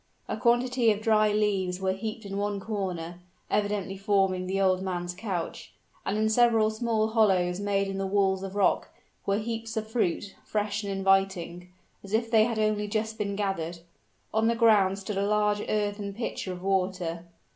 A 0.27 0.35
quantity 0.35 0.89
of 0.91 0.99
dry 1.01 1.31
leaves 1.31 1.79
were 1.79 1.93
heaped 1.93 2.25
in 2.25 2.35
one 2.35 2.59
corner 2.59 3.19
evidently 3.51 3.95
forming 3.99 4.47
the 4.47 4.59
old 4.59 4.81
man's 4.81 5.13
couch; 5.13 5.73
and 6.07 6.17
in 6.17 6.27
several 6.27 6.71
small 6.71 7.09
hollows 7.09 7.59
made 7.59 7.87
in 7.87 7.99
the 7.99 8.07
walls 8.07 8.41
of 8.41 8.55
rock, 8.55 8.89
were 9.27 9.37
heaps 9.37 9.77
of 9.77 9.85
fruit 9.87 10.33
fresh 10.43 10.81
and 10.83 10.91
inviting, 10.91 11.69
as 12.03 12.13
if 12.13 12.31
they 12.31 12.45
had 12.45 12.57
only 12.57 12.87
just 12.87 13.19
been 13.19 13.35
gathered. 13.35 13.81
On 14.33 14.47
the 14.47 14.55
ground 14.55 14.97
stood 14.97 15.19
a 15.19 15.23
large 15.23 15.61
earthen 15.69 16.15
pitcher 16.15 16.51
of 16.51 16.63
water. 16.63 17.27